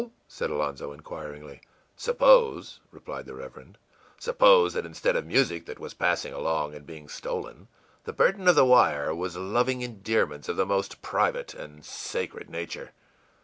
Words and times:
î 0.01 0.11
said 0.27 0.49
Alonzo, 0.49 0.91
inquiringly. 0.93 1.61
ìSuppose,î 1.95 2.79
replied 2.89 3.27
the 3.27 3.35
Reverend, 3.35 3.77
ìsuppose 4.19 4.73
that, 4.73 4.83
instead 4.83 5.15
of 5.15 5.27
music 5.27 5.67
that 5.67 5.77
was 5.77 5.93
passing 5.93 6.33
along 6.33 6.73
and 6.73 6.87
being 6.87 7.07
stolen, 7.07 7.67
the 8.05 8.11
burden 8.11 8.47
of 8.47 8.55
the 8.55 8.65
wire 8.65 9.13
was 9.13 9.37
loving 9.37 9.83
endearments 9.83 10.49
of 10.49 10.55
the 10.57 10.65
most 10.65 11.03
private 11.03 11.53
and 11.53 11.85
sacred 11.85 12.49
nature? 12.49 12.93